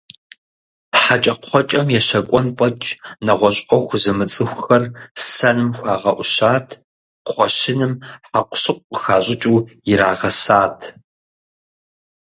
ХьэкӀэкхъуэкӀэм 1.01 1.87
ещэкӀуэн 1.99 2.47
фӀэкӀ 2.57 2.89
нэгъуэщӀ 3.25 3.63
Ӏуэху 3.67 3.97
зымыцӀыхухэр 4.03 4.83
сэным 5.35 5.69
хуагъэӀущат, 5.77 6.67
кхъуэщыным 7.25 7.93
хьэкъущыкъу 8.29 8.85
къыхащӀыкӀыу 8.91 9.57
ирагъэсат. 9.91 10.77